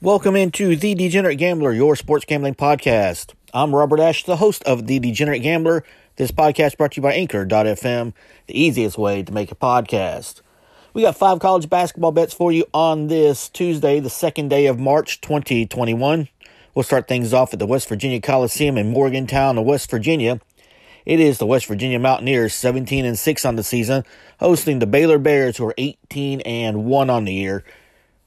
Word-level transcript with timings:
Welcome 0.00 0.36
into 0.36 0.76
The 0.76 0.94
Degenerate 0.94 1.38
Gambler, 1.38 1.72
your 1.72 1.96
sports 1.96 2.26
gambling 2.26 2.54
podcast. 2.54 3.32
I'm 3.54 3.74
Robert 3.74 3.98
Ash, 3.98 4.24
the 4.24 4.36
host 4.36 4.62
of 4.64 4.86
The 4.86 4.98
Degenerate 4.98 5.42
Gambler. 5.42 5.84
This 6.16 6.30
podcast 6.30 6.76
brought 6.76 6.92
to 6.92 6.96
you 6.96 7.02
by 7.02 7.14
Anchor.fm, 7.14 8.12
the 8.46 8.60
easiest 8.60 8.98
way 8.98 9.22
to 9.22 9.32
make 9.32 9.50
a 9.50 9.54
podcast. 9.54 10.42
We 10.92 11.00
got 11.00 11.16
five 11.16 11.38
college 11.38 11.70
basketball 11.70 12.12
bets 12.12 12.34
for 12.34 12.52
you 12.52 12.66
on 12.74 13.06
this 13.06 13.48
Tuesday, 13.48 14.00
the 14.00 14.10
second 14.10 14.50
day 14.50 14.66
of 14.66 14.78
March 14.78 15.22
2021. 15.22 16.28
We'll 16.74 16.82
start 16.82 17.08
things 17.08 17.32
off 17.32 17.54
at 17.54 17.58
the 17.58 17.66
West 17.66 17.88
Virginia 17.88 18.20
Coliseum 18.20 18.76
in 18.76 18.90
Morgantown, 18.90 19.64
West 19.64 19.90
Virginia. 19.90 20.40
It 21.08 21.20
is 21.20 21.38
the 21.38 21.46
West 21.46 21.64
Virginia 21.64 21.98
Mountaineers, 21.98 22.52
17 22.52 23.06
and 23.06 23.18
6 23.18 23.44
on 23.46 23.56
the 23.56 23.62
season, 23.62 24.04
hosting 24.40 24.78
the 24.78 24.86
Baylor 24.86 25.16
Bears, 25.18 25.56
who 25.56 25.64
are 25.64 25.74
18 25.78 26.42
and 26.42 26.84
1 26.84 27.08
on 27.08 27.24
the 27.24 27.32
year. 27.32 27.64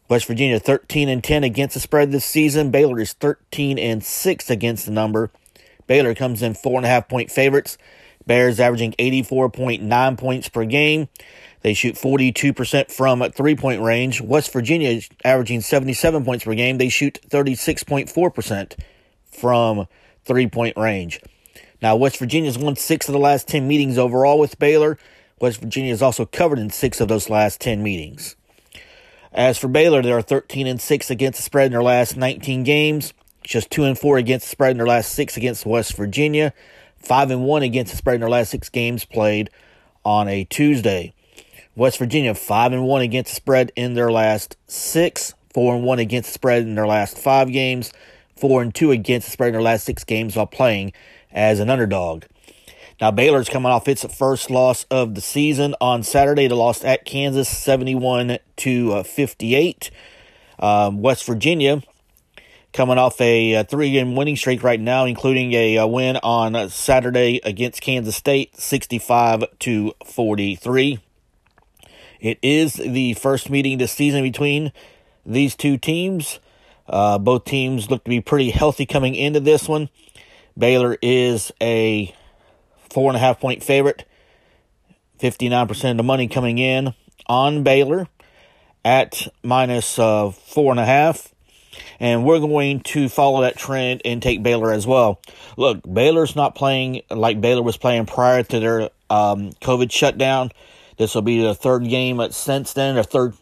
West 0.10 0.26
Virginia 0.26 0.60
13 0.60 1.08
and 1.08 1.24
10 1.24 1.44
against 1.44 1.76
the 1.76 1.80
spread 1.80 2.12
this 2.12 2.26
season. 2.26 2.72
Baylor 2.72 3.00
is 3.00 3.14
13 3.14 3.78
and 3.78 4.04
6 4.04 4.50
against 4.50 4.88
the 4.88 4.92
number. 4.92 5.30
Baylor 5.86 6.16
comes 6.16 6.42
in 6.42 6.56
four 6.56 6.78
and 6.78 6.86
a 6.88 6.90
half 6.90 7.08
point 7.08 7.30
favorites. 7.30 7.78
Bears 8.26 8.60
averaging 8.60 8.94
84.9 8.94 10.18
points 10.18 10.50
per 10.50 10.66
game. 10.66 11.08
They 11.62 11.76
shoot 11.76 11.94
42% 11.94 12.92
from 12.92 13.22
three 13.30 13.56
point 13.56 13.84
range. 13.84 14.22
West 14.22 14.52
Virginia 14.52 14.90
is 14.90 15.08
averaging 15.24 15.62
77 15.62 16.26
points 16.26 16.46
per 16.46 16.56
game. 16.56 16.80
They 16.80 16.90
shoot 16.90 17.20
36.4% 17.30 18.74
from 19.32 19.88
three 20.26 20.48
point 20.48 20.76
range. 20.78 21.22
Now, 21.82 21.96
West 21.96 22.18
Virginia's 22.18 22.60
won 22.60 22.76
six 22.76 23.08
of 23.10 23.14
the 23.14 23.20
last 23.20 23.48
10 23.48 23.68
meetings 23.68 23.98
overall 23.98 24.38
with 24.38 24.60
Baylor. 24.60 25.00
West 25.40 25.60
Virginia 25.60 25.92
is 25.92 26.02
also 26.02 26.26
covered 26.26 26.60
in 26.60 26.70
six 26.70 27.02
of 27.02 27.08
those 27.08 27.30
last 27.30 27.60
10 27.60 27.82
meetings. 27.82 28.36
As 29.34 29.58
for 29.58 29.68
Baylor, 29.68 30.02
they 30.02 30.12
are 30.12 30.22
13 30.22 30.68
and 30.68 30.80
6 30.80 31.10
against 31.10 31.38
the 31.38 31.44
spread 31.44 31.68
in 31.68 31.72
their 31.72 31.82
last 31.82 32.18
19 32.18 32.64
games, 32.64 33.14
just 33.44 33.72
2 33.72 33.86
and 33.86 33.98
4 33.98 34.18
against 34.18 34.46
the 34.46 34.52
spread 34.52 34.72
in 34.72 34.78
their 34.78 34.86
last 34.86 35.14
6 35.14 35.38
against 35.38 35.66
West 35.66 35.96
Virginia, 35.96 36.54
5 36.98 37.32
and 37.32 37.46
1 37.46 37.64
against 37.64 37.92
the 37.92 37.98
spread 37.98 38.16
in 38.16 38.22
their 38.22 38.30
last 38.30 38.52
6 38.52 38.70
games 38.70 39.06
played 39.06 39.50
on 40.06 40.28
a 40.28 40.44
Tuesday. 40.44 41.14
West 41.76 41.98
Virginia 41.98 42.36
5 42.36 42.74
and 42.74 42.84
1 42.84 43.02
against 43.02 43.32
the 43.32 43.36
spread 43.36 43.72
in 43.76 43.94
their 43.94 44.12
last 44.12 44.58
6, 44.68 45.34
4 45.54 45.76
and 45.76 45.84
1 45.86 46.00
against 46.00 46.30
the 46.30 46.34
spread 46.34 46.64
in 46.64 46.76
their 46.76 46.88
last 46.88 47.18
5 47.18 47.52
games, 47.52 47.94
4 48.36 48.62
and 48.62 48.76
2 48.76 48.92
against 48.92 49.28
the 49.28 49.32
spread 49.32 49.48
in 49.48 49.54
their 49.54 49.62
last 49.62 49.86
6 49.86 50.04
games 50.04 50.36
while 50.36 50.46
playing 50.46 50.92
as 51.32 51.60
an 51.60 51.70
underdog. 51.70 52.24
Now, 53.00 53.10
Baylor's 53.10 53.50
coming 53.50 53.72
off 53.72 53.88
its 53.88 54.06
first 54.14 54.52
loss 54.52 54.86
of 54.92 55.16
the 55.16 55.22
season 55.22 55.76
on 55.82 56.04
Saturday. 56.04 56.48
They 56.48 56.56
lost 56.56 56.86
at 56.86 57.04
Kansas 57.04 57.50
71 57.50 58.38
to 58.58 58.94
uh, 58.94 59.04
58. 59.04 59.90
Um, 60.60 61.02
West 61.02 61.26
Virginia 61.26 61.82
coming 62.74 62.98
off 62.98 63.20
a, 63.20 63.54
a 63.54 63.64
three 63.64 63.92
game 63.92 64.16
winning 64.16 64.36
streak 64.36 64.64
right 64.64 64.80
now, 64.80 65.06
including 65.06 65.54
a, 65.54 65.78
a 65.78 65.88
win 65.88 66.18
on 66.18 66.70
Saturday 66.70 67.42
against 67.44 67.82
Kansas 67.82 68.16
State 68.16 68.56
65 68.60 69.46
to 69.60 69.94
43. 70.06 71.00
It 72.20 72.38
is 72.44 72.74
the 72.74 73.16
first 73.16 73.50
meeting 73.50 73.80
this 73.80 73.92
season 73.92 74.22
between 74.22 74.72
these 75.26 75.56
two 75.56 75.78
teams. 75.78 76.40
Uh, 76.88 77.18
both 77.18 77.46
teams 77.46 77.90
look 77.90 78.04
to 78.04 78.10
be 78.10 78.22
pretty 78.22 78.52
healthy 78.52 78.86
coming 78.86 79.16
into 79.16 79.40
this 79.40 79.68
one. 79.68 79.90
Baylor 80.58 80.98
is 81.02 81.52
a 81.62 82.14
four 82.90 83.10
and 83.10 83.18
a 83.18 83.20
half 83.20 83.40
point 83.40 83.64
favorite. 83.64 84.06
59% 85.20 85.92
of 85.92 85.98
the 85.98 86.04
money 86.04 86.28
coming 86.28 86.58
in 86.58 86.94
on 87.28 87.64
Baylor 87.64 88.08
at 88.84 89.28
minus, 89.44 90.00
uh, 90.00 90.32
four 90.32 90.72
and 90.72 90.80
a 90.80 90.86
half. 90.86 91.34
And 92.00 92.26
we're 92.26 92.40
going 92.40 92.82
to 92.82 93.08
follow 93.08 93.42
that 93.42 93.56
trend 93.56 94.02
and 94.04 94.22
take 94.22 94.44
Baylor 94.44 94.74
as 94.74 94.88
well. 94.88 95.22
Look, 95.56 95.82
Baylor's 95.92 96.36
not 96.36 96.56
playing 96.56 97.04
like 97.10 97.40
Baylor 97.40 97.62
was 97.62 97.78
playing 97.78 98.08
prior 98.08 98.44
to 98.44 98.60
their 98.60 98.82
um, 99.10 99.52
COVID 99.62 99.92
shutdown. 99.92 100.52
This 100.98 101.16
will 101.16 101.22
be 101.22 101.42
the 101.42 101.56
third 101.56 101.88
game 101.88 102.22
since 102.32 102.74
then, 102.74 102.96
the 102.96 103.04
third, 103.04 103.36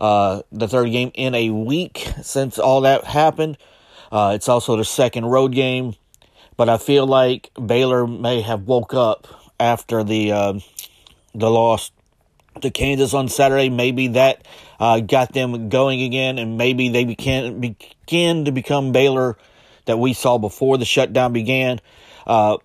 uh, 0.00 0.42
the 0.50 0.68
third 0.68 0.90
game 0.90 1.10
in 1.14 1.34
a 1.34 1.50
week 1.50 2.08
since 2.22 2.58
all 2.58 2.82
that 2.82 3.04
happened. 3.04 3.58
Uh, 4.10 4.32
it's 4.34 4.48
also 4.48 4.76
the 4.76 4.84
second 4.84 5.26
road 5.26 5.52
game 5.52 5.94
but 6.56 6.68
I 6.68 6.78
feel 6.78 7.06
like 7.06 7.50
Baylor 7.54 8.06
may 8.06 8.40
have 8.40 8.62
woke 8.62 8.94
up 8.94 9.26
after 9.58 10.04
the 10.04 10.32
uh, 10.32 10.54
the 11.34 11.50
loss 11.50 11.90
to 12.60 12.70
Kansas 12.70 13.14
on 13.14 13.28
Saturday. 13.28 13.68
Maybe 13.68 14.08
that 14.08 14.46
uh, 14.78 15.00
got 15.00 15.32
them 15.32 15.68
going 15.68 16.02
again, 16.02 16.38
and 16.38 16.56
maybe 16.56 16.88
they 16.88 17.04
began 17.04 17.60
begin 17.60 18.44
to 18.44 18.52
become 18.52 18.92
Baylor 18.92 19.36
that 19.86 19.98
we 19.98 20.12
saw 20.12 20.38
before 20.38 20.78
the 20.78 20.84
shutdown 20.84 21.32
began. 21.32 21.80
Uh, 22.26 22.58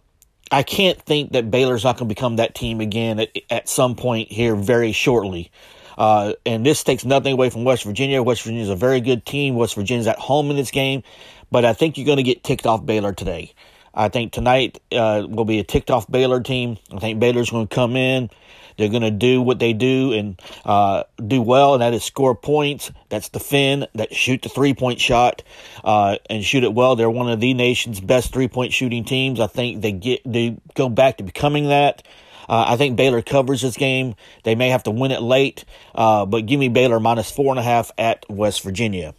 I 0.51 0.63
can't 0.63 0.99
think 0.99 1.33
that 1.33 1.51
Baylor's 1.51 1.83
not 1.83 1.97
going 1.97 2.09
to 2.09 2.15
become 2.15 2.37
that 2.37 2.55
team 2.55 2.81
again 2.81 3.19
at, 3.19 3.29
at 3.49 3.69
some 3.69 3.95
point 3.95 4.31
here 4.31 4.55
very 4.55 4.93
shortly. 4.93 5.51
Uh, 5.97 6.33
and 6.45 6.65
this 6.65 6.83
takes 6.83 7.03
nothing 7.03 7.33
away 7.33 7.49
from 7.49 7.65
West 7.65 7.83
Virginia. 7.83 8.23
West 8.23 8.43
Virginia 8.43 8.63
is 8.63 8.69
a 8.69 8.75
very 8.75 9.01
good 9.01 9.25
team. 9.25 9.55
West 9.55 9.75
Virginia's 9.75 10.07
at 10.07 10.17
home 10.17 10.49
in 10.49 10.55
this 10.55 10.71
game, 10.71 11.03
but 11.51 11.65
I 11.65 11.73
think 11.73 11.97
you're 11.97 12.05
going 12.05 12.17
to 12.17 12.23
get 12.23 12.43
ticked 12.43 12.65
off 12.65 12.85
Baylor 12.85 13.11
today. 13.11 13.53
I 13.93 14.09
think 14.09 14.31
tonight 14.31 14.81
uh, 14.91 15.25
will 15.27 15.45
be 15.45 15.59
a 15.59 15.63
ticked 15.63 15.91
off 15.91 16.09
Baylor 16.09 16.41
team. 16.41 16.77
I 16.93 16.99
think 16.99 17.19
Baylor's 17.19 17.49
going 17.49 17.67
to 17.67 17.75
come 17.75 17.95
in. 17.95 18.29
They're 18.77 18.87
going 18.87 19.01
to 19.01 19.11
do 19.11 19.41
what 19.41 19.59
they 19.59 19.73
do 19.73 20.13
and 20.13 20.41
uh, 20.63 21.03
do 21.25 21.41
well, 21.41 21.73
and 21.73 21.81
that 21.81 21.93
is 21.93 22.01
score 22.01 22.33
points. 22.33 22.91
That's 23.09 23.27
defend. 23.27 23.89
That 23.93 24.15
shoot 24.15 24.41
the 24.41 24.47
three 24.47 24.73
point 24.73 25.01
shot 25.01 25.43
uh, 25.83 26.15
and 26.29 26.45
shoot 26.45 26.63
it 26.63 26.73
well. 26.73 26.95
They're 26.95 27.09
one 27.09 27.29
of 27.29 27.41
the 27.41 27.53
nation's 27.53 27.99
best 27.99 28.31
three 28.31 28.47
point 28.47 28.71
shooting 28.71 29.03
teams. 29.03 29.41
I 29.41 29.47
think 29.47 29.81
they 29.81 29.91
get 29.91 30.21
they 30.25 30.57
go 30.75 30.87
back 30.87 31.17
to 31.17 31.23
becoming 31.23 31.67
that. 31.67 32.03
Uh, 32.47 32.65
I 32.69 32.77
think 32.77 32.95
Baylor 32.95 33.21
covers 33.21 33.61
this 33.61 33.75
game. 33.75 34.15
They 34.43 34.55
may 34.55 34.69
have 34.69 34.83
to 34.83 34.91
win 34.91 35.11
it 35.11 35.21
late, 35.21 35.65
uh, 35.93 36.25
but 36.25 36.45
give 36.45 36.59
me 36.59 36.69
Baylor 36.69 37.01
minus 37.01 37.29
four 37.29 37.51
and 37.51 37.59
a 37.59 37.63
half 37.63 37.91
at 37.97 38.25
West 38.29 38.63
Virginia. 38.63 39.13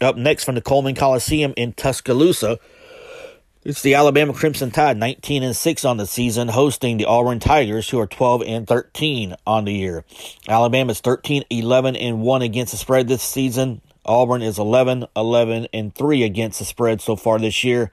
Up 0.00 0.16
next 0.16 0.44
from 0.44 0.56
the 0.56 0.60
Coleman 0.60 0.96
Coliseum 0.96 1.54
in 1.56 1.74
Tuscaloosa. 1.74 2.58
It's 3.62 3.82
the 3.82 3.92
Alabama 3.92 4.32
Crimson 4.32 4.70
Tide, 4.70 4.96
19 4.96 5.42
and 5.42 5.54
6 5.54 5.84
on 5.84 5.98
the 5.98 6.06
season, 6.06 6.48
hosting 6.48 6.96
the 6.96 7.04
Auburn 7.04 7.40
Tigers, 7.40 7.90
who 7.90 8.00
are 8.00 8.06
12 8.06 8.42
and 8.46 8.66
13 8.66 9.36
on 9.46 9.66
the 9.66 9.74
year. 9.74 10.02
Alabama's 10.48 11.00
13, 11.00 11.44
11 11.50 11.94
and 11.94 12.22
1 12.22 12.40
against 12.40 12.72
the 12.72 12.78
spread 12.78 13.06
this 13.06 13.22
season. 13.22 13.82
Auburn 14.06 14.40
is 14.40 14.58
11, 14.58 15.08
11 15.14 15.68
and 15.74 15.94
3 15.94 16.22
against 16.22 16.58
the 16.58 16.64
spread 16.64 17.02
so 17.02 17.16
far 17.16 17.38
this 17.38 17.62
year. 17.62 17.92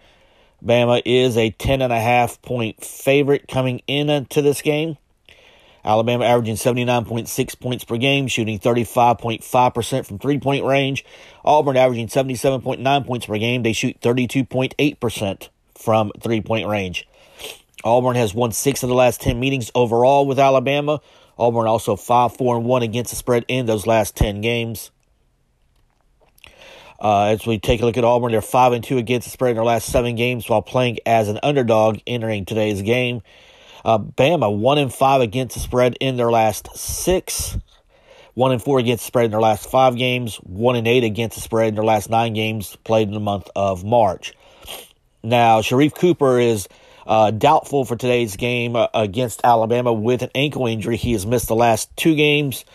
Bama 0.64 1.02
is 1.04 1.36
a 1.36 1.50
10 1.50 1.82
and 1.82 1.92
a 1.92 2.00
half 2.00 2.42
point 2.42 2.82
favorite 2.82 3.50
coming 3.50 3.82
into 3.88 4.40
uh, 4.40 4.44
this 4.44 4.62
game. 4.62 4.96
Alabama 5.84 6.24
averaging 6.24 6.56
79.6 6.56 7.60
points 7.60 7.84
per 7.84 7.98
game, 7.98 8.30
shooting 8.30 8.58
35.5% 8.58 10.06
from 10.06 10.18
three 10.18 10.40
point 10.40 10.64
range. 10.64 11.04
Auburn 11.44 11.76
averaging 11.76 12.08
77.9 12.08 13.06
points 13.06 13.26
per 13.26 13.38
game. 13.38 13.64
They 13.64 13.74
shoot 13.74 14.00
32.8% 14.00 15.50
from 15.78 16.12
three 16.20 16.42
point 16.42 16.68
range. 16.68 17.08
Auburn 17.84 18.16
has 18.16 18.34
won 18.34 18.52
six 18.52 18.84
of 18.84 18.90
the 18.90 18.96
last 18.96 19.22
10 19.22 19.40
meetings 19.40 19.72
overall 19.76 20.26
with 20.26 20.40
Alabama. 20.40 21.00
Auburn 21.38 21.68
also 21.68 21.96
5 21.96 22.36
4 22.36 22.58
and 22.58 22.66
1 22.66 22.84
against 22.84 23.12
the 23.12 23.16
spread 23.16 23.46
in 23.48 23.66
those 23.66 23.86
last 23.86 24.16
10 24.16 24.42
games. 24.42 24.92
Uh, 27.00 27.26
as 27.26 27.46
we 27.46 27.60
take 27.60 27.82
a 27.82 27.86
look 27.86 27.98
at 27.98 28.04
Auburn, 28.04 28.32
they're 28.32 28.42
5 28.42 28.74
and 28.74 28.84
2 28.84 28.98
against 28.98 29.28
the 29.28 29.32
spread 29.32 29.52
in 29.52 29.56
their 29.56 29.64
last 29.64 29.92
seven 29.92 30.16
games 30.16 30.50
while 30.50 30.64
playing 30.64 30.98
as 31.06 31.30
an 31.30 31.40
underdog 31.44 32.00
entering 32.08 32.46
today's 32.46 32.82
game. 32.82 33.22
Uh, 33.86 34.00
Bama 34.00 34.56
1 34.56 34.78
and 34.80 34.94
5 34.94 35.22
against 35.22 35.54
the 35.54 35.60
spread 35.60 35.96
in 36.02 36.18
their 36.18 36.32
last 36.32 36.76
six. 36.76 37.58
1 38.34 38.52
and 38.52 38.62
4 38.62 38.80
against 38.80 39.04
the 39.04 39.08
spread 39.08 39.26
in 39.26 39.32
their 39.32 39.42
last 39.42 39.70
five 39.70 39.96
games. 39.96 40.38
1 40.38 40.76
and 40.76 40.88
8 40.88 41.04
against 41.04 41.36
the 41.36 41.42
spread 41.42 41.70
in 41.70 41.76
their 41.76 41.84
last 41.84 42.10
nine 42.10 42.34
games 42.34 42.76
played 42.84 43.08
in 43.08 43.14
the 43.14 43.20
month 43.20 43.48
of 43.56 43.84
March. 43.84 44.34
Now, 45.24 45.62
Sharife 45.62 45.96
Cooper 45.96 46.40
is 46.40 46.68
uh, 47.06 47.32
doubtful 47.32 47.86
for 47.86 47.96
today's 47.96 48.36
game 48.36 48.76
uh, 48.76 48.88
against 48.94 49.42
Alabama 49.44 49.94
with 49.94 50.22
an 50.22 50.30
ankle 50.36 50.68
injury. 50.68 50.98
He 50.98 51.14
has 51.14 51.26
missed 51.26 51.48
the 51.48 51.56
last 51.56 51.96
two 51.96 52.16
games, 52.16 52.66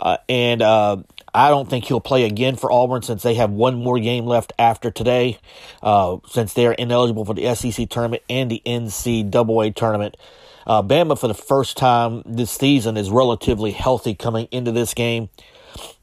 uh, 0.00 0.16
and 0.28 0.62
uh, 0.62 0.96
I 1.32 1.50
don't 1.50 1.68
think 1.68 1.84
he'll 1.84 2.00
play 2.00 2.24
again 2.24 2.56
for 2.56 2.72
Auburn 2.72 3.02
since 3.02 3.22
they 3.22 3.34
have 3.34 3.50
one 3.50 3.76
more 3.76 3.98
game 3.98 4.24
left 4.24 4.52
after 4.58 4.90
today, 4.90 5.38
uh, 5.82 6.18
since 6.28 6.54
they 6.54 6.66
are 6.66 6.72
ineligible 6.72 7.24
for 7.24 7.34
the 7.34 7.54
SEC 7.54 7.88
tournament 7.88 8.22
and 8.30 8.50
the 8.50 8.62
NCAA 8.64 9.74
tournament. 9.74 10.16
Uh, 10.66 10.82
Bama, 10.82 11.18
for 11.18 11.28
the 11.28 11.34
first 11.34 11.76
time 11.76 12.22
this 12.24 12.50
season, 12.50 12.96
is 12.96 13.10
relatively 13.10 13.72
healthy 13.72 14.14
coming 14.14 14.48
into 14.50 14.72
this 14.72 14.94
game. 14.94 15.28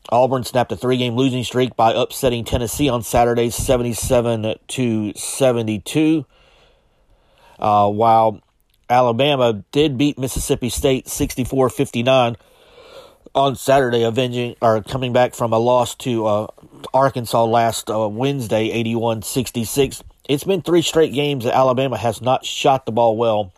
Auburn 0.10 0.44
snapped 0.44 0.72
a 0.72 0.76
three 0.76 0.98
game 0.98 1.16
losing 1.16 1.44
streak 1.44 1.76
by 1.76 1.94
upsetting 1.94 2.44
Tennessee 2.44 2.90
on 2.90 3.04
Saturday 3.04 3.50
77 3.50 4.56
to 4.68 5.14
72. 5.14 6.26
Uh, 7.60 7.90
while 7.90 8.42
Alabama 8.90 9.64
did 9.72 9.98
beat 9.98 10.20
Mississippi 10.20 10.70
State 10.70 11.08
64 11.08 11.70
59 11.70 12.36
on 13.34 13.56
Saturday, 13.56 14.04
avenging 14.04 14.56
or 14.62 14.84
coming 14.84 15.14
back 15.14 15.34
from 15.34 15.54
a 15.54 15.58
loss 15.58 15.96
to 15.96 16.26
uh, 16.26 16.48
Arkansas 16.94 17.46
last 17.46 17.90
uh, 17.90 18.08
Wednesday, 18.10 18.70
81 18.72 19.22
66. 19.22 20.04
It's 20.28 20.44
been 20.44 20.62
three 20.62 20.82
straight 20.82 21.14
games 21.14 21.46
that 21.46 21.56
Alabama 21.56 21.98
has 21.98 22.22
not 22.22 22.46
shot 22.46 22.86
the 22.86 22.92
ball 22.92 23.16
well 23.16 23.54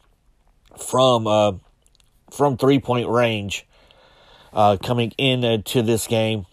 from 0.77 1.27
uh, 1.27 1.53
from 2.31 2.57
three 2.57 2.79
point 2.79 3.09
range. 3.09 3.65
Uh, 4.53 4.77
coming 4.77 5.11
into 5.17 5.81
this 5.81 6.05
game, 6.05 6.45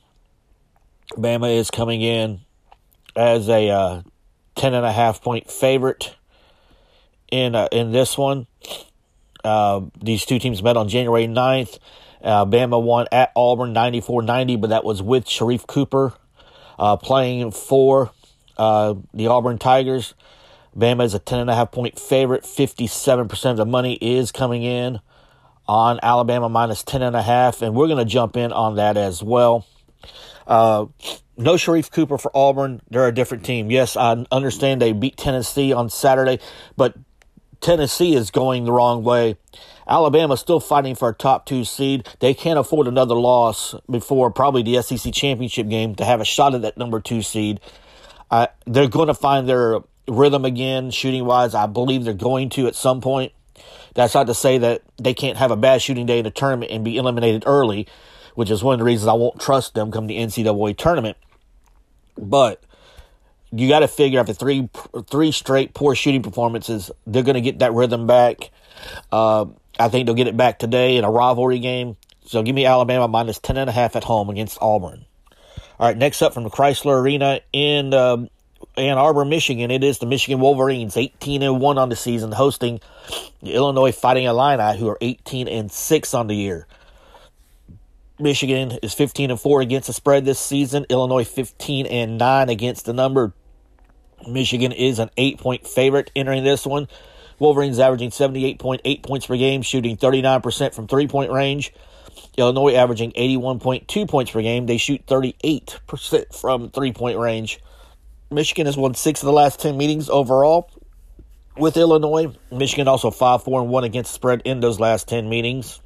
Bama 1.13 1.55
is 1.55 1.71
coming 1.71 2.01
in 2.01 2.41
as 3.15 3.49
a 3.49 3.69
uh, 3.69 4.03
ten 4.55 4.73
and 4.73 4.87
a 4.87 4.93
half 4.93 5.21
point 5.21 5.51
favorite 5.51 6.17
in 7.31 7.55
uh, 7.55 7.69
in 7.71 7.93
this 7.93 8.17
one. 8.17 8.47
Uh, 9.45 9.83
these 10.01 10.25
two 10.25 10.39
teams 10.39 10.63
met 10.63 10.77
on 10.77 10.89
January 10.89 11.27
9th. 11.27 11.79
Bama 12.23 12.83
won 12.83 13.07
at 13.11 13.33
Auburn 13.35 13.73
94-90, 13.73 14.61
but 14.61 14.69
that 14.69 14.85
was 14.85 15.03
with 15.03 15.25
Sharife 15.25 15.67
Cooper 15.67 16.13
uh, 16.79 16.97
playing 16.97 17.51
for 17.51 18.11
uh, 18.57 18.95
the 19.15 19.29
Auburn 19.29 19.59
Tigers. 19.59 20.15
Bama 20.77 21.05
is 21.05 21.15
a 21.15 21.21
10.5 21.21 21.73
point 21.73 21.99
favorite. 21.99 22.45
57% 22.45 23.51
of 23.51 23.57
the 23.57 23.67
money 23.67 23.95
is 24.01 24.33
coming 24.33 24.63
in 24.63 25.01
on 25.71 26.01
Alabama 26.03 26.49
minus 26.49 26.83
10.5, 26.83 27.07
and 27.07 27.17
a 27.17 27.23
half, 27.23 27.63
and 27.63 27.77
we're 27.77 27.87
going 27.87 28.05
to 28.05 28.05
jump 28.05 28.37
in 28.37 28.53
on 28.53 28.75
that 28.75 28.97
as 28.97 29.23
well. 29.23 29.65
Uh, 30.45 30.87
no 31.37 31.55
Sharife 31.55 31.93
Cooper 31.93 32.19
for 32.19 32.37
Auburn. 32.37 32.83
They're 32.91 33.07
a 33.07 33.15
different 33.15 33.45
team. 33.45 33.71
Yes, 33.71 33.97
I 33.97 34.27
understand 34.33 34.83
they 34.83 34.93
beat 34.93 35.17
Tennessee 35.17 35.73
on 35.73 35.89
Saturday, 35.89 36.41
but 36.77 36.97
Tennessee 37.61 38.17
is 38.17 38.33
going 38.33 38.65
the 38.65 38.73
wrong 38.73 39.05
way. 39.05 39.37
Alabama's 39.87 40.41
still 40.41 40.59
fighting 40.59 40.97
for 40.97 41.11
a 41.11 41.15
top 41.15 41.47
two 41.47 41.65
seed. 41.65 42.09
They 42.19 42.35
can't 42.35 42.59
afford 42.59 42.89
another 42.89 43.15
loss 43.15 43.77
before 43.89 44.33
probably 44.33 44.65
the 44.65 44.83
SEC 44.83 45.13
championship 45.15 45.69
game 45.69 45.95
to 45.97 46.05
have 46.05 46.21
a 46.21 46.25
shot 46.25 46.53
at 46.53 46.63
that 46.63 46.79
number 46.79 46.99
two 46.99 47.23
seed. 47.23 47.61
Uh, 48.29 48.49
they're 48.67 48.89
going 48.89 49.07
to 49.07 49.15
find 49.15 49.49
their 49.49 49.79
rhythm 50.09 50.45
again, 50.45 50.91
shooting 50.91 51.25
wise. 51.25 51.55
I 51.55 51.67
believe 51.67 52.03
they're 52.03 52.15
going 52.15 52.49
to 52.51 52.67
at 52.67 52.75
some 52.75 53.01
point. 53.01 53.33
That's 53.95 54.15
not 54.15 54.27
to 54.27 54.35
say 54.35 54.59
that 54.59 54.83
they 54.99 55.15
can't 55.15 55.37
have 55.37 55.51
a 55.51 55.57
bad 55.57 55.83
shooting 55.83 56.07
day 56.07 56.19
in 56.19 56.25
the 56.25 56.31
tournament 56.31 56.71
and 56.71 56.85
be 56.85 56.97
eliminated 56.97 57.45
early, 57.47 57.87
which 58.35 58.51
is 58.51 58.63
one 58.63 58.75
of 58.75 58.79
the 58.79 58.85
reasons 58.85 59.09
I 59.09 59.15
won't 59.15 59.41
trust 59.41 59.75
them 59.75 59.91
come 59.91 60.07
the 60.07 60.19
NCAA 60.19 60.77
tournament. 60.77 61.17
But 62.17 62.63
you 63.53 63.69
got 63.69 63.81
to 63.81 63.89
figure 63.89 64.21
after 64.21 64.33
three 64.33 64.69
three 65.09 65.33
straight 65.33 65.75
poor 65.75 65.95
shooting 65.95 66.23
performances, 66.23 66.91
they're 67.07 67.23
going 67.23 67.35
to 67.35 67.41
get 67.41 67.59
that 67.61 67.73
rhythm 67.73 68.07
back. 68.07 68.51
Uh, 69.11 69.47
I 69.79 69.89
think 69.89 70.07
they'll 70.07 70.15
get 70.15 70.29
it 70.29 70.37
back 70.37 70.59
today 70.59 70.97
in 70.97 71.05
a 71.05 71.11
rivalry 71.11 71.59
game. 71.59 71.97
So 72.25 72.43
give 72.43 72.55
me 72.55 72.67
Alabama 72.67 73.09
minus 73.09 73.39
ten 73.39 73.57
and 73.57 73.69
a 73.69 73.73
half 73.73 73.97
at 73.97 74.05
home 74.05 74.31
against 74.31 74.59
Auburn. 74.61 75.05
All 75.79 75.87
right, 75.87 75.97
next 75.97 76.21
up 76.21 76.35
from 76.35 76.45
the 76.45 76.51
Crisler 76.51 77.01
Arena 77.01 77.41
in 77.53 77.95
um, 77.95 78.29
Ann 78.77 78.99
Arbor, 78.99 79.25
Michigan, 79.25 79.71
it 79.71 79.85
is 79.85 79.99
the 79.99 80.07
Michigan 80.07 80.41
Wolverines, 80.41 80.97
eighteen 80.97 81.43
and 81.43 81.61
one 81.61 81.79
on 81.79 81.89
the 81.89 81.97
season, 81.97 82.33
hosting 82.33 82.81
the 83.43 83.55
Illinois 83.55 83.93
Fighting 83.93 84.25
Illini, 84.25 84.79
who 84.79 84.89
are 84.89 84.99
eighteen 85.01 85.49
and 85.49 85.71
six 85.71 86.15
on 86.15 86.27
the 86.27 86.35
year. 86.35 86.67
Michigan 88.21 88.73
is 88.83 88.93
15 88.93 89.31
and 89.31 89.41
4 89.41 89.63
against 89.63 89.87
the 89.87 89.95
spread 89.95 90.27
this 90.27 90.39
season. 90.39 90.85
Illinois 90.91 91.25
15 91.25 91.87
and 91.87 92.19
9 92.19 92.49
against 92.51 92.85
the 92.85 92.93
number. 92.93 93.33
Michigan 94.29 94.73
is 94.73 94.99
an 94.99 95.11
eight 95.17 95.39
point 95.39 95.67
favorite 95.67 96.11
entering 96.15 96.45
this 96.45 96.67
one. 96.67 96.89
Wolverines 97.39 97.79
averaging 97.79 98.11
78.8 98.11 99.03
points 99.03 99.27
per 99.27 99.37
game, 99.37 99.63
shooting 99.63 99.97
39% 99.97 100.75
from 100.75 100.87
three 100.87 101.09
point 101.09 101.33
range. 101.33 101.73
Illinois 102.37 102.75
averaging 102.75 103.13
81.2 103.13 104.09
points 104.09 104.31
per 104.31 104.43
game. 104.43 104.67
They 104.67 104.77
shoot 104.77 105.05
38% 105.07 106.39
from 106.39 106.71
three 106.71 106.93
point 106.93 107.19
range. 107.19 107.61
Michigan 108.33 108.67
has 108.67 108.77
won 108.77 108.95
six 108.95 109.23
of 109.23 109.27
the 109.27 109.33
last 109.33 109.59
10 109.59 109.77
meetings 109.77 110.09
overall 110.09 110.71
with 111.57 111.77
Illinois. 111.77 112.33
Michigan 112.53 112.87
also 112.87 113.11
5 113.11 113.43
4 113.43 113.63
and 113.63 113.71
1 113.71 113.83
against 113.83 114.13
the 114.13 114.15
spread 114.15 114.43
in 114.45 114.61
those 114.61 114.79
last 114.79 115.09
10 115.09 115.29
meetings. 115.29 115.81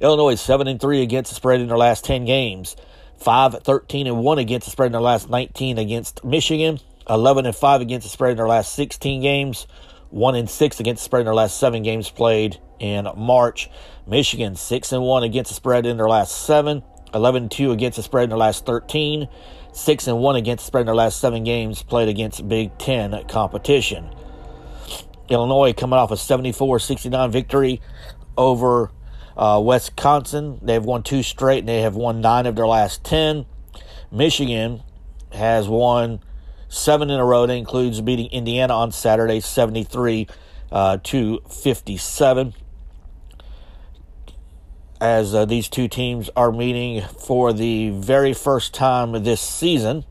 Illinois 0.00 0.30
is 0.30 0.40
7 0.40 0.66
and 0.66 0.80
3 0.80 1.02
against 1.02 1.30
the 1.30 1.34
spread 1.34 1.60
in 1.60 1.68
their 1.68 1.76
last 1.76 2.06
10 2.06 2.24
games. 2.24 2.74
5 3.18 3.52
13 3.62 4.06
and 4.06 4.24
1 4.24 4.38
against 4.38 4.64
the 4.64 4.70
spread 4.70 4.86
in 4.86 4.92
their 4.92 5.00
last 5.02 5.28
19 5.28 5.76
against 5.76 6.24
Michigan, 6.24 6.80
11 7.06 7.44
and 7.44 7.54
5 7.54 7.80
against 7.82 8.06
the 8.06 8.10
spread 8.10 8.30
in 8.30 8.36
their 8.38 8.48
last 8.48 8.72
16 8.72 9.20
games, 9.20 9.66
1 10.08 10.34
and 10.36 10.48
6 10.48 10.80
against 10.80 11.02
the 11.02 11.04
spread 11.04 11.20
in 11.20 11.26
their 11.26 11.34
last 11.34 11.58
7 11.58 11.82
games 11.82 12.08
played 12.08 12.58
in 12.80 13.06
March. 13.14 13.68
Michigan 14.06 14.56
6 14.56 14.92
and 14.92 15.02
1 15.02 15.22
against 15.22 15.50
the 15.50 15.54
spread 15.54 15.84
in 15.84 15.98
their 15.98 16.08
last 16.08 16.46
7, 16.46 16.82
11 17.12 17.50
2 17.50 17.72
against 17.72 17.96
the 17.96 18.02
spread 18.02 18.24
in 18.24 18.30
their 18.30 18.38
last 18.38 18.64
13, 18.64 19.28
6 19.74 20.06
and 20.06 20.18
1 20.20 20.36
against 20.36 20.64
spread 20.64 20.82
in 20.82 20.86
their 20.86 20.94
last 20.94 21.20
7 21.20 21.42
games 21.44 21.82
played 21.82 22.08
against 22.08 22.48
Big 22.48 22.76
10 22.78 23.26
competition. 23.26 24.08
Illinois 25.28 25.72
coming 25.72 25.98
off 25.98 26.10
a 26.10 26.14
74-69 26.14 27.32
victory 27.32 27.80
over 28.36 28.90
uh, 29.36 29.60
Wisconsin, 29.64 30.60
they've 30.62 30.84
won 30.84 31.02
two 31.02 31.22
straight 31.22 31.60
and 31.60 31.68
they 31.68 31.80
have 31.80 31.96
won 31.96 32.20
nine 32.20 32.46
of 32.46 32.54
their 32.54 32.66
last 32.66 33.02
10. 33.04 33.46
Michigan 34.12 34.82
has 35.32 35.66
won 35.66 36.20
seven 36.68 37.10
in 37.10 37.18
a 37.18 37.24
row. 37.24 37.46
That 37.46 37.54
includes 37.54 38.00
beating 38.00 38.30
Indiana 38.30 38.74
on 38.74 38.92
Saturday, 38.92 39.40
73 39.40 40.28
uh, 40.70 40.98
to 41.02 41.40
57. 41.50 42.54
As 45.00 45.34
uh, 45.34 45.44
these 45.44 45.68
two 45.68 45.88
teams 45.88 46.30
are 46.36 46.52
meeting 46.52 47.02
for 47.02 47.52
the 47.52 47.90
very 47.90 48.32
first 48.32 48.72
time 48.72 49.12
this 49.24 49.40
season, 49.40 50.04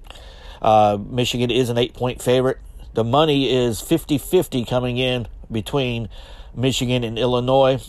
uh, 0.61 0.97
Michigan 1.09 1.49
is 1.49 1.69
an 1.69 1.77
eight 1.77 1.93
point 1.93 2.21
favorite. 2.21 2.59
The 2.93 3.03
money 3.03 3.51
is 3.51 3.81
50 3.81 4.17
50 4.17 4.65
coming 4.65 4.97
in 4.97 5.27
between 5.51 6.09
Michigan 6.55 7.03
and 7.03 7.17
Illinois. 7.17 7.81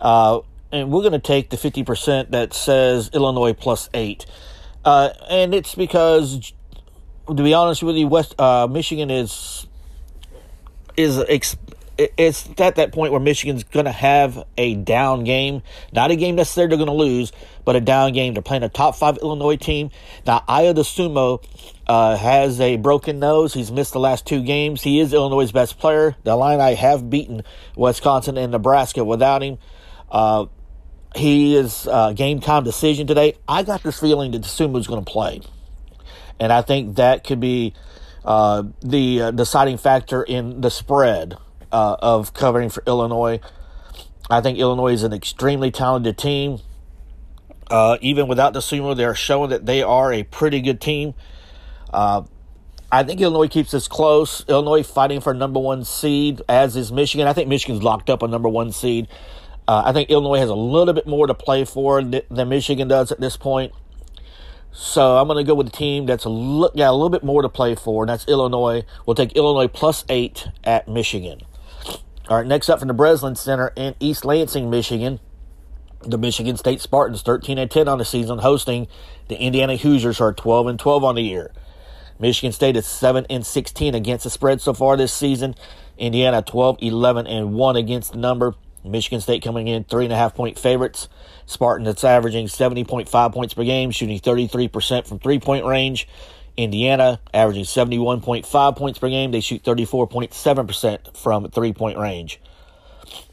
Uh, 0.00 0.40
and 0.72 0.90
we're 0.90 1.02
going 1.02 1.12
to 1.12 1.18
take 1.18 1.50
the 1.50 1.56
50% 1.56 2.30
that 2.30 2.52
says 2.52 3.10
Illinois 3.12 3.52
plus 3.52 3.88
eight. 3.94 4.26
Uh, 4.84 5.10
and 5.30 5.54
it's 5.54 5.74
because, 5.74 6.52
to 7.26 7.34
be 7.34 7.54
honest 7.54 7.82
with 7.82 7.96
you, 7.96 8.08
West 8.08 8.38
uh, 8.38 8.66
Michigan 8.70 9.10
is 9.10 9.66
is 10.96 11.18
ex- 11.28 11.56
it's 11.98 12.48
at 12.58 12.76
that 12.76 12.92
point 12.92 13.12
where 13.12 13.20
Michigan's 13.20 13.64
going 13.64 13.86
to 13.86 13.92
have 13.92 14.44
a 14.56 14.74
down 14.74 15.24
game, 15.24 15.62
not 15.92 16.10
a 16.10 16.16
game 16.16 16.34
necessarily 16.34 16.68
they're 16.70 16.84
going 16.84 16.98
to 16.98 17.04
lose, 17.04 17.32
but 17.64 17.76
a 17.76 17.80
down 17.80 18.12
game. 18.12 18.34
They're 18.34 18.42
playing 18.42 18.62
a 18.64 18.68
top 18.68 18.96
five 18.96 19.18
Illinois 19.18 19.56
team. 19.56 19.90
Now, 20.26 20.42
Ayo 20.48 20.74
Dosunmu 20.74 21.44
uh, 21.86 22.16
has 22.16 22.60
a 22.60 22.76
broken 22.76 23.18
nose. 23.20 23.54
He's 23.54 23.70
missed 23.70 23.92
the 23.92 24.00
last 24.00 24.26
two 24.26 24.42
games. 24.42 24.82
He 24.82 24.98
is 24.98 25.12
Illinois' 25.12 25.52
best 25.52 25.78
player. 25.78 26.16
The 26.24 26.32
Illini 26.32 26.74
have 26.74 27.08
beaten 27.08 27.42
Wisconsin 27.76 28.38
and 28.38 28.50
Nebraska 28.50 29.04
without 29.04 29.42
him. 29.42 29.58
Uh, 30.10 30.46
he 31.14 31.54
is 31.56 31.86
uh, 31.86 32.12
game 32.12 32.40
time 32.40 32.64
decision 32.64 33.06
today. 33.06 33.34
I 33.46 33.62
got 33.62 33.82
this 33.84 34.00
feeling 34.00 34.32
that 34.32 34.42
Dosunmu's 34.42 34.88
going 34.88 35.04
to 35.04 35.10
play, 35.10 35.42
and 36.40 36.52
I 36.52 36.62
think 36.62 36.96
that 36.96 37.22
could 37.22 37.38
be 37.38 37.72
uh, 38.24 38.64
the 38.80 39.22
uh, 39.22 39.30
deciding 39.30 39.76
factor 39.76 40.24
in 40.24 40.60
the 40.60 40.70
spread 40.70 41.36
uh, 41.74 41.96
of 41.98 42.32
covering 42.32 42.70
for 42.70 42.84
Illinois. 42.86 43.40
I 44.30 44.40
think 44.40 44.58
Illinois 44.58 44.92
is 44.92 45.02
an 45.02 45.12
extremely 45.12 45.72
talented 45.72 46.16
team. 46.16 46.60
Uh, 47.68 47.98
even 48.00 48.28
without 48.28 48.54
Dosunmu, 48.54 48.96
they're 48.96 49.14
showing 49.14 49.50
that 49.50 49.66
they 49.66 49.82
are 49.82 50.12
a 50.12 50.22
pretty 50.22 50.60
good 50.60 50.80
team. 50.80 51.14
Uh, 51.92 52.22
I 52.92 53.02
think 53.02 53.20
Illinois 53.20 53.48
keeps 53.48 53.72
this 53.72 53.88
close. 53.88 54.44
Illinois 54.48 54.84
fighting 54.84 55.20
for 55.20 55.34
number 55.34 55.58
one 55.58 55.84
seed, 55.84 56.42
as 56.48 56.76
is 56.76 56.92
Michigan. 56.92 57.26
I 57.26 57.32
think 57.32 57.48
Michigan's 57.48 57.82
locked 57.82 58.08
up 58.08 58.22
a 58.22 58.28
number 58.28 58.48
one 58.48 58.70
seed. 58.70 59.08
Uh, 59.66 59.82
I 59.84 59.92
think 59.92 60.10
Illinois 60.10 60.38
has 60.38 60.50
a 60.50 60.54
little 60.54 60.94
bit 60.94 61.08
more 61.08 61.26
to 61.26 61.34
play 61.34 61.64
for 61.64 62.00
than 62.02 62.48
Michigan 62.48 62.86
does 62.86 63.10
at 63.10 63.18
this 63.18 63.36
point. 63.36 63.72
So 64.70 65.16
I'm 65.16 65.26
going 65.26 65.44
to 65.44 65.48
go 65.48 65.54
with 65.54 65.68
a 65.68 65.70
team 65.70 66.06
that's 66.06 66.24
a 66.24 66.28
li- 66.28 66.70
got 66.76 66.90
a 66.90 66.92
little 66.92 67.10
bit 67.10 67.24
more 67.24 67.42
to 67.42 67.48
play 67.48 67.74
for, 67.74 68.04
and 68.04 68.10
that's 68.10 68.28
Illinois. 68.28 68.84
We'll 69.06 69.14
take 69.14 69.32
Illinois 69.32 69.68
plus 69.68 70.04
eight 70.08 70.48
at 70.62 70.86
Michigan. 70.86 71.40
All 72.26 72.38
right, 72.38 72.46
next 72.46 72.70
up 72.70 72.78
from 72.78 72.88
the 72.88 72.94
Breslin 72.94 73.36
Center 73.36 73.70
in 73.76 73.94
East 74.00 74.24
Lansing, 74.24 74.70
Michigan, 74.70 75.20
the 76.00 76.16
Michigan 76.16 76.56
State 76.56 76.80
Spartans 76.80 77.20
13 77.20 77.58
and 77.58 77.70
10 77.70 77.86
on 77.86 77.98
the 77.98 78.04
season, 78.06 78.38
hosting 78.38 78.88
the 79.28 79.36
Indiana 79.36 79.76
Hoosiers, 79.76 80.16
who 80.16 80.24
are 80.24 80.32
12 80.32 80.68
and 80.68 80.78
12 80.78 81.04
on 81.04 81.16
the 81.16 81.22
year. 81.22 81.52
Michigan 82.18 82.52
State 82.52 82.76
is 82.76 82.86
7 82.86 83.26
and 83.28 83.44
16 83.44 83.94
against 83.94 84.24
the 84.24 84.30
spread 84.30 84.62
so 84.62 84.72
far 84.72 84.96
this 84.96 85.12
season. 85.12 85.54
Indiana 85.98 86.40
12, 86.40 86.78
11 86.80 87.26
and 87.26 87.52
1 87.52 87.76
against 87.76 88.12
the 88.12 88.18
number. 88.18 88.54
Michigan 88.82 89.20
State 89.20 89.42
coming 89.42 89.68
in 89.68 89.84
three 89.84 90.04
and 90.04 90.12
a 90.12 90.16
half 90.16 90.34
point 90.34 90.58
favorites. 90.58 91.10
Spartan 91.44 91.84
that's 91.84 92.04
averaging 92.04 92.46
70.5 92.46 93.34
points 93.34 93.52
per 93.52 93.64
game, 93.64 93.90
shooting 93.90 94.18
33% 94.18 95.06
from 95.06 95.18
three 95.18 95.40
point 95.40 95.66
range. 95.66 96.08
Indiana 96.56 97.20
averaging 97.32 97.64
71.5 97.64 98.76
points 98.76 98.98
per 98.98 99.08
game. 99.08 99.30
They 99.30 99.40
shoot 99.40 99.62
34.7% 99.62 101.16
from 101.16 101.50
three 101.50 101.72
point 101.72 101.98
range. 101.98 102.40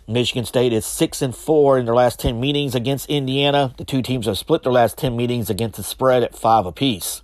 Michigan 0.07 0.45
State 0.45 0.73
is 0.73 0.85
six 0.85 1.21
and 1.21 1.33
four 1.35 1.77
in 1.77 1.85
their 1.85 1.95
last 1.95 2.19
ten 2.19 2.39
meetings 2.39 2.75
against 2.75 3.09
Indiana. 3.09 3.73
The 3.77 3.85
two 3.85 4.01
teams 4.01 4.25
have 4.25 4.37
split 4.37 4.63
their 4.63 4.73
last 4.73 4.97
ten 4.97 5.15
meetings 5.15 5.49
against 5.49 5.77
the 5.77 5.83
spread 5.83 6.23
at 6.23 6.35
five 6.35 6.65
apiece. 6.65 7.21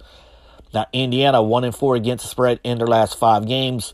Now 0.74 0.86
Indiana 0.94 1.42
one 1.42 1.64
and 1.64 1.76
four 1.76 1.96
against 1.96 2.24
the 2.24 2.30
spread 2.30 2.60
in 2.64 2.78
their 2.78 2.88
last 2.88 3.18
five 3.18 3.46
games, 3.46 3.94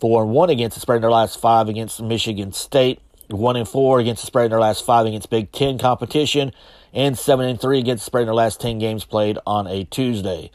four 0.00 0.22
and 0.22 0.32
one 0.32 0.50
against 0.50 0.74
the 0.74 0.80
spread 0.80 0.96
in 0.96 1.02
their 1.02 1.10
last 1.10 1.38
five 1.40 1.68
against 1.68 2.02
Michigan 2.02 2.52
State, 2.52 3.00
one 3.28 3.54
and 3.54 3.68
four 3.68 4.00
against 4.00 4.22
the 4.22 4.26
spread 4.26 4.46
in 4.46 4.50
their 4.50 4.60
last 4.60 4.84
five 4.84 5.06
against 5.06 5.30
Big 5.30 5.52
Ten 5.52 5.78
competition, 5.78 6.52
and 6.92 7.16
seven 7.16 7.46
and 7.46 7.60
three 7.60 7.78
against 7.78 8.02
the 8.02 8.06
spread 8.06 8.22
in 8.22 8.26
their 8.26 8.34
last 8.34 8.60
ten 8.60 8.78
games 8.78 9.04
played 9.04 9.38
on 9.46 9.66
a 9.66 9.84
Tuesday. 9.84 10.50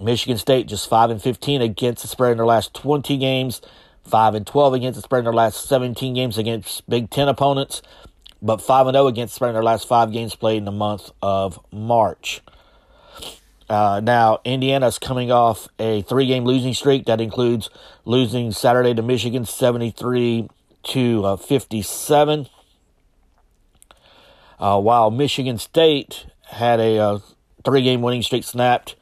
Michigan 0.00 0.38
State 0.38 0.66
just 0.66 0.88
five 0.88 1.10
and 1.10 1.22
fifteen 1.22 1.62
against 1.62 2.02
the 2.02 2.08
spread 2.08 2.32
in 2.32 2.38
their 2.38 2.46
last 2.46 2.74
twenty 2.74 3.16
games 3.16 3.60
5 4.04 4.34
and 4.34 4.46
12 4.46 4.74
against 4.74 4.96
the 4.96 5.02
spread 5.02 5.20
in 5.20 5.24
their 5.24 5.32
last 5.32 5.68
17 5.68 6.14
games 6.14 6.38
against 6.38 6.88
Big 6.88 7.10
Ten 7.10 7.28
opponents, 7.28 7.82
but 8.40 8.60
5 8.60 8.88
and 8.88 8.94
0 8.94 9.06
against 9.06 9.34
the 9.34 9.36
spread 9.36 9.50
in 9.50 9.54
their 9.54 9.62
last 9.62 9.86
five 9.86 10.12
games 10.12 10.34
played 10.34 10.58
in 10.58 10.64
the 10.64 10.72
month 10.72 11.10
of 11.22 11.60
March. 11.72 12.42
Uh, 13.68 14.00
now, 14.02 14.40
Indiana's 14.44 14.98
coming 14.98 15.30
off 15.30 15.68
a 15.78 16.02
three 16.02 16.26
game 16.26 16.44
losing 16.44 16.74
streak 16.74 17.06
that 17.06 17.20
includes 17.20 17.70
losing 18.04 18.52
Saturday 18.52 18.92
to 18.92 19.02
Michigan 19.02 19.46
73 19.46 20.48
to 20.82 21.24
uh, 21.24 21.36
57. 21.36 22.48
Uh, 24.58 24.80
while 24.80 25.10
Michigan 25.10 25.58
State 25.58 26.26
had 26.48 26.80
a 26.80 26.98
uh, 26.98 27.18
three 27.64 27.82
game 27.82 28.02
winning 28.02 28.22
streak 28.22 28.44
snapped 28.44 28.94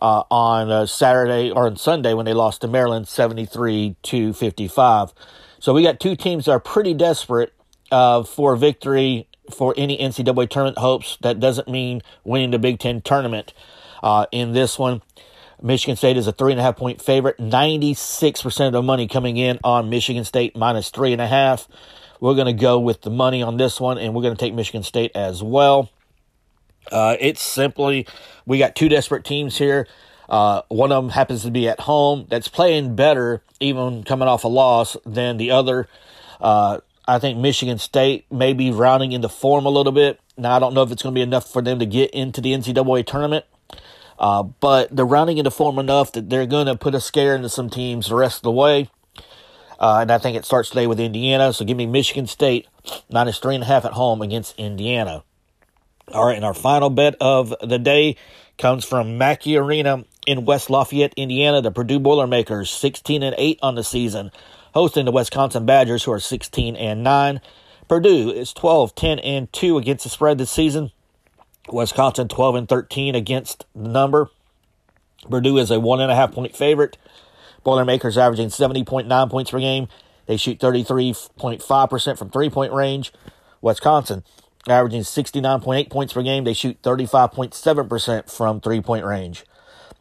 uh, 0.00 0.24
on 0.30 0.70
uh, 0.70 0.86
Saturday 0.86 1.50
or 1.50 1.66
on 1.66 1.76
Sunday 1.76 2.14
when 2.14 2.26
they 2.26 2.32
lost 2.32 2.60
to 2.62 2.68
Maryland 2.68 3.08
73 3.08 3.96
to 4.02 4.32
55. 4.32 5.12
So 5.58 5.74
we 5.74 5.82
got 5.82 6.00
two 6.00 6.16
teams 6.16 6.46
that 6.46 6.52
are 6.52 6.60
pretty 6.60 6.94
desperate 6.94 7.52
uh, 7.90 8.22
for 8.22 8.56
victory 8.56 9.28
for 9.50 9.74
any 9.76 9.98
NCAA 9.98 10.48
tournament 10.48 10.78
hopes. 10.78 11.18
That 11.20 11.40
doesn't 11.40 11.68
mean 11.68 12.02
winning 12.24 12.50
the 12.50 12.58
Big 12.58 12.78
Ten 12.78 13.00
tournament. 13.00 13.52
Uh, 14.02 14.26
in 14.32 14.52
this 14.52 14.78
one, 14.78 15.02
Michigan 15.62 15.96
State 15.96 16.16
is 16.16 16.26
a 16.26 16.32
three 16.32 16.52
and 16.52 16.60
a 16.60 16.62
half 16.62 16.76
point 16.76 17.02
favorite. 17.02 17.38
96% 17.38 18.66
of 18.66 18.72
the 18.72 18.82
money 18.82 19.06
coming 19.06 19.36
in 19.36 19.58
on 19.62 19.90
Michigan 19.90 20.24
State 20.24 20.56
minus 20.56 20.90
three 20.90 21.12
and 21.12 21.20
a 21.20 21.26
half. 21.26 21.68
We're 22.20 22.34
going 22.34 22.46
to 22.46 22.52
go 22.52 22.78
with 22.78 23.02
the 23.02 23.10
money 23.10 23.42
on 23.42 23.56
this 23.56 23.80
one, 23.80 23.98
and 23.98 24.14
we're 24.14 24.22
going 24.22 24.34
to 24.34 24.40
take 24.40 24.54
Michigan 24.54 24.82
State 24.82 25.12
as 25.14 25.42
well. 25.42 25.90
Uh, 26.90 27.16
it's 27.20 27.42
simply 27.42 28.06
we 28.46 28.58
got 28.58 28.74
two 28.74 28.88
desperate 28.88 29.24
teams 29.24 29.58
here. 29.58 29.86
Uh, 30.28 30.62
one 30.68 30.92
of 30.92 31.02
them 31.02 31.10
happens 31.10 31.42
to 31.42 31.50
be 31.50 31.68
at 31.68 31.80
home 31.80 32.26
that's 32.28 32.48
playing 32.48 32.94
better, 32.94 33.42
even 33.58 34.04
coming 34.04 34.28
off 34.28 34.44
a 34.44 34.48
loss, 34.48 34.96
than 35.04 35.36
the 35.38 35.50
other. 35.50 35.88
Uh, 36.40 36.78
I 37.06 37.18
think 37.18 37.38
Michigan 37.38 37.78
State 37.78 38.30
may 38.30 38.52
be 38.52 38.70
rounding 38.70 39.10
into 39.10 39.28
form 39.28 39.66
a 39.66 39.70
little 39.70 39.92
bit. 39.92 40.20
Now, 40.36 40.54
I 40.54 40.60
don't 40.60 40.72
know 40.72 40.82
if 40.82 40.92
it's 40.92 41.02
going 41.02 41.12
to 41.12 41.18
be 41.18 41.22
enough 41.22 41.50
for 41.50 41.60
them 41.60 41.80
to 41.80 41.86
get 41.86 42.12
into 42.12 42.40
the 42.40 42.52
NCAA 42.52 43.04
tournament, 43.04 43.44
uh, 44.20 44.44
but 44.44 44.94
they're 44.94 45.04
rounding 45.04 45.38
into 45.38 45.50
form 45.50 45.80
enough 45.80 46.12
that 46.12 46.30
they're 46.30 46.46
going 46.46 46.66
to 46.66 46.76
put 46.76 46.94
a 46.94 47.00
scare 47.00 47.34
into 47.34 47.48
some 47.48 47.68
teams 47.68 48.08
the 48.08 48.14
rest 48.14 48.38
of 48.38 48.42
the 48.42 48.52
way. 48.52 48.88
Uh, 49.80 49.98
and 50.02 50.12
I 50.12 50.18
think 50.18 50.36
it 50.36 50.44
starts 50.44 50.68
today 50.68 50.86
with 50.86 51.00
Indiana. 51.00 51.52
So 51.52 51.64
give 51.64 51.76
me 51.76 51.86
Michigan 51.86 52.26
State 52.26 52.68
minus 53.10 53.38
three 53.38 53.56
and 53.56 53.64
a 53.64 53.66
half 53.66 53.84
at 53.84 53.92
home 53.92 54.22
against 54.22 54.56
Indiana. 54.58 55.24
All 56.12 56.26
right, 56.26 56.34
and 56.34 56.44
our 56.44 56.54
final 56.54 56.90
bet 56.90 57.14
of 57.20 57.54
the 57.62 57.78
day 57.78 58.16
comes 58.58 58.84
from 58.84 59.16
Mackey 59.16 59.56
Arena 59.56 60.04
in 60.26 60.44
West 60.44 60.68
Lafayette, 60.68 61.14
Indiana. 61.16 61.62
The 61.62 61.70
Purdue 61.70 62.00
Boilermakers, 62.00 62.68
16 62.68 63.22
and 63.22 63.34
8 63.38 63.60
on 63.62 63.76
the 63.76 63.84
season, 63.84 64.32
hosting 64.74 65.04
the 65.04 65.12
Wisconsin 65.12 65.66
Badgers, 65.66 66.02
who 66.02 66.10
are 66.10 66.18
16 66.18 66.74
and 66.74 67.04
9. 67.04 67.40
Purdue 67.86 68.30
is 68.30 68.52
12, 68.52 68.92
10 68.96 69.18
and 69.20 69.52
2 69.52 69.78
against 69.78 70.02
the 70.02 70.10
spread 70.10 70.38
this 70.38 70.50
season. 70.50 70.90
Wisconsin 71.70 72.26
12 72.26 72.54
and 72.56 72.68
13 72.68 73.14
against 73.14 73.64
the 73.72 73.88
number. 73.88 74.30
Purdue 75.28 75.58
is 75.58 75.70
a 75.70 75.78
one 75.78 76.00
and 76.00 76.10
a 76.10 76.16
half 76.16 76.32
point 76.32 76.56
favorite. 76.56 76.98
Boilermakers 77.62 78.18
averaging 78.18 78.48
70.9 78.48 79.30
points 79.30 79.52
per 79.52 79.60
game. 79.60 79.86
They 80.26 80.36
shoot 80.36 80.58
33.5% 80.58 82.18
from 82.18 82.30
three 82.30 82.50
point 82.50 82.72
range. 82.72 83.12
Wisconsin 83.60 84.24
averaging 84.68 85.02
69.8 85.02 85.90
points 85.90 86.12
per 86.12 86.22
game. 86.22 86.44
They 86.44 86.52
shoot 86.52 86.80
35.7% 86.82 88.30
from 88.30 88.60
three 88.60 88.80
point 88.80 89.04
range. 89.04 89.44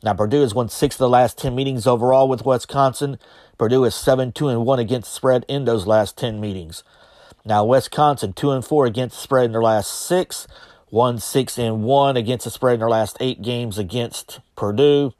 Now, 0.02 0.14
Purdue 0.14 0.42
has 0.42 0.54
won 0.54 0.70
six 0.70 0.96
of 0.96 1.00
the 1.00 1.10
last 1.10 1.38
10 1.38 1.54
meetings 1.54 1.86
overall 1.86 2.30
with 2.30 2.46
Wisconsin. 2.46 3.20
Purdue 3.58 3.84
is 3.84 3.96
7 3.96 4.32
2 4.32 4.48
and 4.48 4.66
1 4.66 4.80
against 4.80 5.14
spread 5.14 5.46
in 5.48 5.66
those 5.66 5.86
last 5.86 6.18
10 6.18 6.40
meetings. 6.40 6.84
Now, 7.46 7.66
Wisconsin 7.66 8.34
2 8.34 8.52
and 8.52 8.66
4 8.66 8.86
against 8.86 9.18
the 9.18 9.22
spread 9.22 9.46
in 9.46 9.52
their 9.52 9.62
last 9.62 9.92
six, 10.08 10.48
1 10.90 11.20
6 11.20 11.58
and 11.58 11.84
1 11.84 12.18
against 12.18 12.46
the 12.46 12.52
spread 12.52 12.76
in 12.76 12.80
their 12.80 12.90
last 12.90 13.18
eight 13.20 13.42
games 13.42 13.78
against 13.78 14.40
Purdue. 14.56 15.14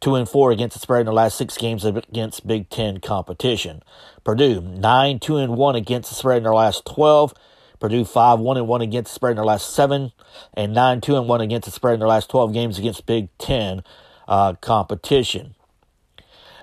2 0.00 0.14
and 0.14 0.28
4 0.28 0.50
against 0.50 0.74
the 0.74 0.80
spread 0.80 1.00
in 1.00 1.06
the 1.06 1.12
last 1.12 1.36
six 1.36 1.56
games 1.56 1.84
against 1.84 2.46
Big 2.46 2.68
Ten 2.70 2.98
competition. 2.98 3.82
Purdue 4.24 4.60
9 4.60 5.18
2 5.20 5.36
and 5.36 5.56
1 5.56 5.76
against 5.76 6.08
the 6.08 6.16
spread 6.16 6.38
in 6.38 6.42
their 6.44 6.54
last 6.54 6.84
12. 6.86 7.34
Purdue 7.80 8.04
5 8.04 8.38
1 8.38 8.56
and 8.58 8.68
1 8.68 8.80
against 8.82 9.10
the 9.10 9.14
spread 9.14 9.30
in 9.30 9.36
their 9.36 9.44
last 9.44 9.70
seven, 9.74 10.12
and 10.54 10.74
9 10.74 11.00
2 11.00 11.16
and 11.16 11.26
1 11.26 11.40
against 11.40 11.64
the 11.64 11.72
spread 11.72 11.94
in 11.94 12.00
their 12.00 12.08
last 12.08 12.28
12 12.28 12.52
games 12.52 12.78
against 12.78 13.06
Big 13.06 13.28
Ten 13.38 13.82
uh, 14.28 14.52
competition. 14.60 15.54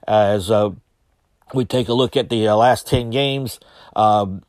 As 0.07 0.51
uh, 0.51 0.69
we 1.53 1.65
take 1.65 1.89
a 1.89 1.93
look 1.93 2.15
at 2.15 2.29
the 2.29 2.47
uh, 2.47 2.55
last 2.55 2.88
10 2.88 3.09
games, 3.09 3.59
um, 3.95 4.43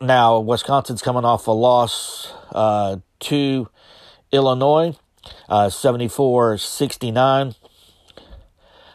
now 0.00 0.38
Wisconsin's 0.38 1.02
coming 1.02 1.24
off 1.24 1.48
a 1.48 1.50
loss 1.50 2.32
uh, 2.52 2.98
to 3.20 3.68
Illinois, 4.30 4.96
uh, 5.48 5.68
74 5.68 6.58
69 6.58 7.54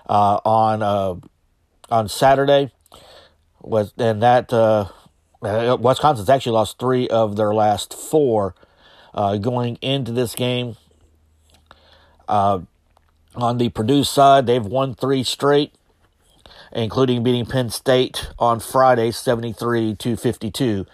uh, 0.08 0.40
on 0.46 1.22
on 1.92 2.08
Saturday. 2.08 2.72
Was 3.62 3.94
and 3.98 4.22
that 4.24 4.54
uh, 5.44 5.78
Wisconsin's 5.80 6.30
actually 6.30 6.54
lost 6.54 6.80
three 6.80 7.08
of 7.08 7.36
their 7.36 7.54
last 7.54 7.94
four 7.94 8.56
uh, 9.14 9.38
going 9.38 9.78
into 9.82 10.12
this 10.12 10.36
game. 10.36 10.78
Uh, 12.28 12.62
on 13.36 13.58
the 13.58 13.70
Purdue 13.70 14.04
side, 14.04 14.46
they've 14.46 14.66
won 14.66 14.94
three 14.94 15.24
straight, 15.24 15.74
including 16.72 17.24
beating 17.24 17.46
Penn 17.46 17.70
State 17.70 18.30
on 18.38 18.60
Friday, 18.60 19.12
73 19.12 19.96
to 19.96 20.16
52. 20.16 20.86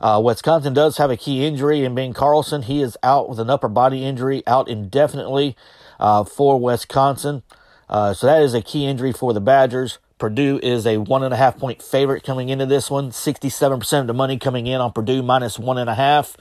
Uh, 0.00 0.20
Wisconsin 0.24 0.72
does 0.72 0.96
have 0.96 1.10
a 1.10 1.16
key 1.16 1.44
injury 1.44 1.84
in 1.84 1.94
Ben 1.94 2.12
Carlson. 2.12 2.62
He 2.62 2.80
is 2.80 2.96
out 3.02 3.28
with 3.28 3.38
an 3.38 3.50
upper 3.50 3.68
body 3.68 4.04
injury, 4.04 4.42
out 4.46 4.68
indefinitely 4.68 5.56
uh, 5.98 6.24
for 6.24 6.58
Wisconsin. 6.58 7.42
Uh, 7.88 8.14
so 8.14 8.26
that 8.26 8.42
is 8.42 8.54
a 8.54 8.62
key 8.62 8.86
injury 8.86 9.12
for 9.12 9.34
the 9.34 9.40
Badgers. 9.40 9.98
Purdue 10.20 10.60
is 10.62 10.86
a 10.86 10.98
one 10.98 11.24
and 11.24 11.34
a 11.34 11.36
half 11.36 11.58
point 11.58 11.82
favorite 11.82 12.22
coming 12.22 12.50
into 12.50 12.66
this 12.66 12.90
one. 12.90 13.10
67% 13.10 14.00
of 14.00 14.06
the 14.06 14.14
money 14.14 14.38
coming 14.38 14.68
in 14.68 14.80
on 14.80 14.92
Purdue 14.92 15.22
minus 15.22 15.58
one 15.58 15.78
and 15.78 15.90
a 15.90 15.94
half. 15.94 16.36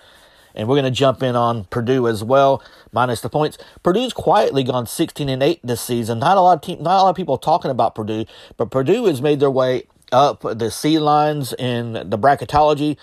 And 0.54 0.68
we're 0.68 0.76
going 0.76 0.92
to 0.92 0.92
jump 0.92 1.24
in 1.24 1.36
on 1.36 1.64
Purdue 1.66 2.08
as 2.08 2.24
well, 2.24 2.62
minus 2.92 3.22
the 3.22 3.30
points. 3.30 3.58
Purdue's 3.82 4.14
quietly 4.14 4.64
gone 4.64 4.86
16 4.86 5.30
and 5.30 5.42
8 5.42 5.62
this 5.64 5.80
season. 5.80 6.20
Not 6.20 6.38
a 6.38 6.42
lot 6.42 6.58
of 6.58 6.62
team, 6.62 6.84
not 6.84 7.00
a 7.00 7.04
lot 7.04 7.10
of 7.12 7.16
people 7.16 7.38
talking 7.38 7.72
about 7.72 7.96
Purdue, 7.96 8.26
but 8.58 8.70
Purdue 8.70 9.06
has 9.06 9.22
made 9.22 9.40
their 9.40 9.52
way 9.52 9.84
up 10.12 10.42
the 10.42 10.70
sea 10.70 11.00
lines 11.00 11.54
in 11.54 11.94
the 11.94 12.18
bracketology. 12.18 12.98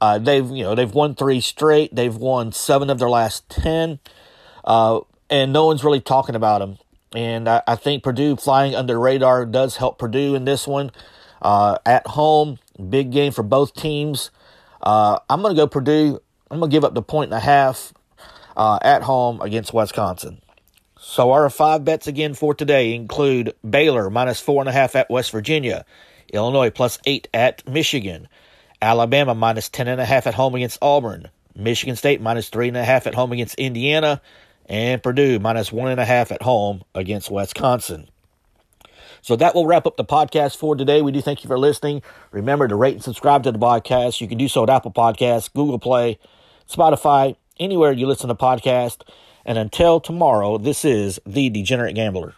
Uh, 0.00 0.18
they've 0.18 0.48
you 0.50 0.64
know 0.64 0.74
they've 0.74 0.94
won 0.94 1.14
three 1.14 1.40
straight. 1.40 1.94
They've 1.94 2.16
won 2.16 2.52
seven 2.52 2.88
of 2.88 2.98
their 2.98 3.10
last 3.10 3.48
ten, 3.50 3.98
uh, 4.64 5.00
and 5.28 5.52
no 5.52 5.66
one's 5.66 5.84
really 5.84 6.00
talking 6.00 6.34
about 6.34 6.60
them. 6.60 6.78
And 7.14 7.48
I, 7.48 7.62
I, 7.66 7.76
think 7.76 8.02
Purdue 8.02 8.36
flying 8.36 8.74
under 8.74 8.98
radar 8.98 9.44
does 9.44 9.76
help 9.76 9.98
Purdue 9.98 10.34
in 10.34 10.44
this 10.44 10.66
one. 10.66 10.90
Uh, 11.42 11.78
at 11.84 12.06
home, 12.06 12.58
big 12.88 13.10
game 13.10 13.32
for 13.32 13.42
both 13.42 13.74
teams. 13.74 14.30
Uh, 14.80 15.18
I'm 15.28 15.42
going 15.42 15.54
to 15.54 15.60
go 15.60 15.66
Purdue. 15.66 16.20
I'm 16.50 16.58
going 16.58 16.70
to 16.70 16.74
give 16.74 16.84
up 16.84 16.94
the 16.94 17.02
point 17.02 17.32
and 17.32 17.38
a 17.38 17.40
half 17.40 17.92
uh, 18.56 18.78
at 18.82 19.02
home 19.02 19.40
against 19.40 19.74
Wisconsin. 19.74 20.40
So 20.98 21.32
our 21.32 21.50
five 21.50 21.84
bets 21.84 22.06
again 22.06 22.34
for 22.34 22.54
today 22.54 22.94
include 22.94 23.54
Baylor 23.68 24.08
minus 24.08 24.40
four 24.40 24.62
and 24.62 24.68
a 24.68 24.72
half 24.72 24.94
at 24.94 25.10
West 25.10 25.32
Virginia, 25.32 25.84
Illinois 26.32 26.70
plus 26.70 26.98
eight 27.06 27.28
at 27.34 27.66
Michigan, 27.68 28.28
Alabama 28.80 29.34
minus 29.34 29.68
ten 29.68 29.88
and 29.88 30.00
a 30.00 30.04
half 30.04 30.26
at 30.26 30.34
home 30.34 30.54
against 30.54 30.78
Auburn, 30.80 31.28
Michigan 31.56 31.96
State 31.96 32.20
minus 32.20 32.48
three 32.50 32.68
and 32.68 32.76
a 32.76 32.84
half 32.84 33.06
at 33.06 33.14
home 33.14 33.32
against 33.32 33.56
Indiana, 33.56 34.22
and 34.66 35.02
Purdue 35.02 35.38
minus 35.38 35.72
one 35.72 35.90
and 35.90 36.00
a 36.00 36.04
half 36.04 36.32
at 36.32 36.42
home 36.42 36.82
against 36.94 37.30
Wisconsin. 37.30 38.08
So 39.20 39.36
that 39.36 39.54
will 39.54 39.66
wrap 39.66 39.86
up 39.86 39.96
the 39.96 40.04
podcast 40.04 40.56
for 40.56 40.74
today. 40.74 41.00
We 41.00 41.12
do 41.12 41.20
thank 41.20 41.44
you 41.44 41.48
for 41.48 41.58
listening. 41.58 42.02
Remember 42.32 42.66
to 42.66 42.74
rate 42.74 42.94
and 42.94 43.04
subscribe 43.04 43.44
to 43.44 43.52
the 43.52 43.58
podcast. 43.58 44.20
You 44.20 44.26
can 44.26 44.38
do 44.38 44.48
so 44.48 44.64
at 44.64 44.70
Apple 44.70 44.92
Podcasts, 44.92 45.52
Google 45.52 45.78
Play, 45.78 46.18
Spotify, 46.68 47.36
anywhere 47.60 47.92
you 47.92 48.06
listen 48.06 48.28
to 48.28 48.34
podcasts. 48.34 49.02
And 49.44 49.58
until 49.58 50.00
tomorrow, 50.00 50.58
this 50.58 50.84
is 50.84 51.20
The 51.24 51.50
Degenerate 51.50 51.94
Gambler. 51.94 52.34